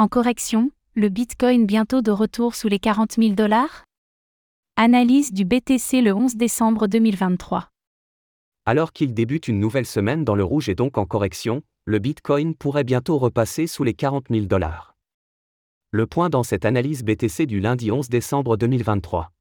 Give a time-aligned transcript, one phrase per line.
[0.00, 3.82] En correction, le Bitcoin bientôt de retour sous les 40 000 dollars?
[4.76, 7.68] Analyse du BTC le 11 décembre 2023.
[8.64, 12.54] Alors qu'il débute une nouvelle semaine dans le rouge et donc en correction, le Bitcoin
[12.54, 14.94] pourrait bientôt repasser sous les 40 000 dollars.
[15.90, 19.32] Le point dans cette analyse BTC du lundi 11 décembre 2023.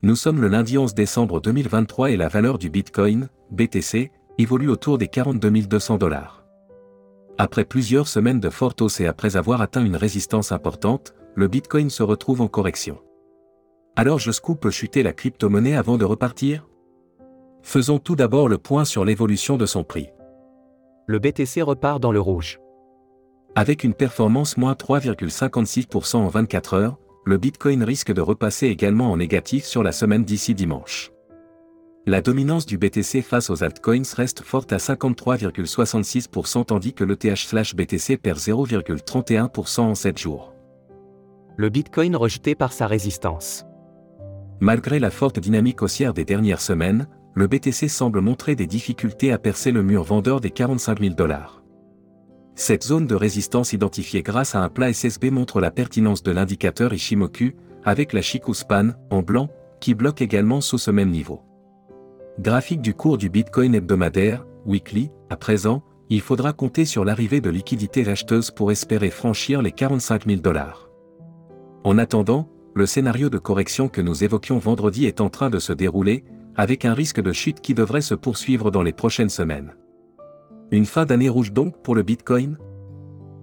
[0.00, 4.98] Nous sommes le lundi 11 décembre 2023 et la valeur du Bitcoin, BTC, évolue autour
[4.98, 6.44] des 42 200 dollars.
[7.38, 11.90] Après plusieurs semaines de forte hausse et après avoir atteint une résistance importante, le Bitcoin
[11.90, 13.00] se retrouve en correction.
[13.96, 16.66] Alors jusqu'où peut chuter la crypto-monnaie avant de repartir?
[17.62, 20.08] Faisons tout d'abord le point sur l'évolution de son prix.
[21.06, 22.60] Le BTC repart dans le rouge.
[23.56, 29.16] Avec une performance moins 3,56% en 24 heures, le Bitcoin risque de repasser également en
[29.16, 31.13] négatif sur la semaine d'ici dimanche.
[32.06, 38.38] La dominance du BTC face aux altcoins reste forte à 53,66% tandis que l'ETH/BTC perd
[38.38, 40.52] 0,31% en 7 jours.
[41.56, 43.64] Le Bitcoin rejeté par sa résistance.
[44.60, 49.38] Malgré la forte dynamique haussière des dernières semaines, le BTC semble montrer des difficultés à
[49.38, 51.62] percer le mur vendeur des 45 000 dollars.
[52.54, 56.92] Cette zone de résistance identifiée grâce à un plat SSB montre la pertinence de l'indicateur
[56.92, 59.48] Ishimoku, avec la Shikuspan, en blanc,
[59.80, 61.40] qui bloque également sous ce même niveau.
[62.40, 67.48] Graphique du cours du Bitcoin hebdomadaire, weekly, à présent, il faudra compter sur l'arrivée de
[67.48, 70.90] liquidités acheteuses pour espérer franchir les 45 000 dollars.
[71.84, 75.72] En attendant, le scénario de correction que nous évoquions vendredi est en train de se
[75.72, 76.24] dérouler,
[76.56, 79.76] avec un risque de chute qui devrait se poursuivre dans les prochaines semaines.
[80.72, 82.58] Une fin d'année rouge donc pour le Bitcoin?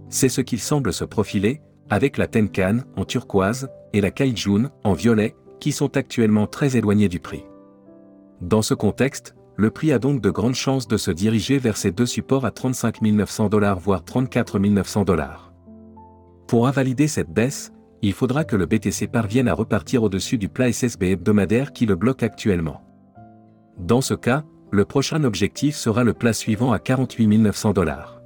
[0.09, 4.93] C'est ce qu'il semble se profiler, avec la Tenkan en turquoise et la Kaijun en
[4.93, 7.45] violet, qui sont actuellement très éloignés du prix.
[8.41, 11.91] Dans ce contexte, le prix a donc de grandes chances de se diriger vers ces
[11.91, 15.53] deux supports à 35 900 dollars voire 34 900 dollars.
[16.47, 20.71] Pour invalider cette baisse, il faudra que le BTC parvienne à repartir au-dessus du plat
[20.71, 22.81] SSB hebdomadaire qui le bloque actuellement.
[23.77, 28.23] Dans ce cas, le prochain objectif sera le plat suivant à 48 900 dollars.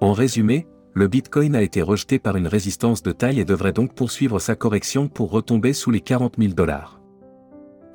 [0.00, 3.92] En résumé, le Bitcoin a été rejeté par une résistance de taille et devrait donc
[3.92, 7.00] poursuivre sa correction pour retomber sous les 40 000 dollars.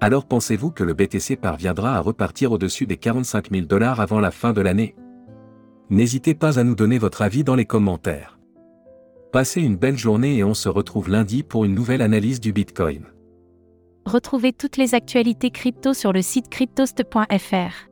[0.03, 4.31] Alors pensez-vous que le BTC parviendra à repartir au-dessus des 45 000 dollars avant la
[4.31, 4.95] fin de l'année?
[5.91, 8.39] N'hésitez pas à nous donner votre avis dans les commentaires.
[9.31, 13.05] Passez une belle journée et on se retrouve lundi pour une nouvelle analyse du Bitcoin.
[14.07, 17.91] Retrouvez toutes les actualités crypto sur le site cryptost.fr.